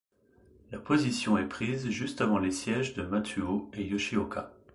La 0.71 0.79
position 0.79 1.37
est 1.37 1.47
prise 1.47 1.87
juste 1.91 2.21
avant 2.21 2.39
les 2.39 2.49
sièges 2.49 2.95
de 2.95 3.03
Matsuo 3.03 3.69
et 3.73 3.83
Yoshioka. 3.83 4.51